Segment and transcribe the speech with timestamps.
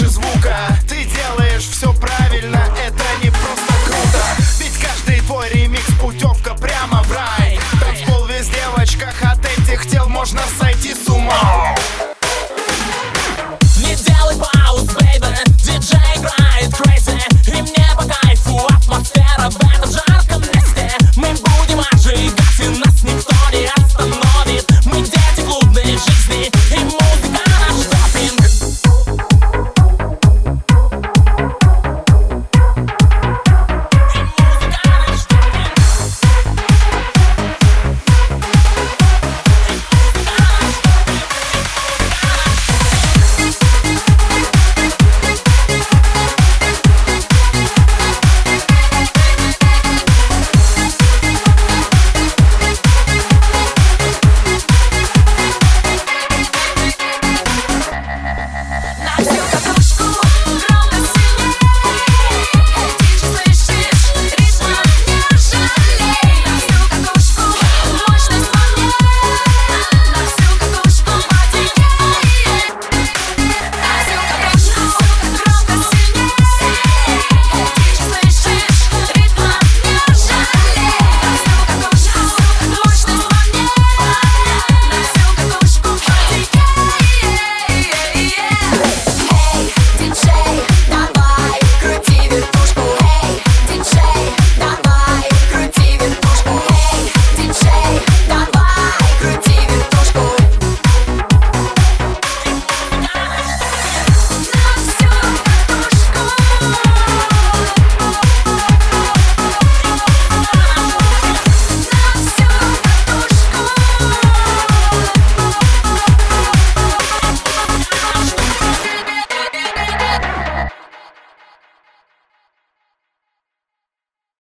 [0.00, 0.78] больше звука.
[0.88, 2.19] Ты делаешь все правильно,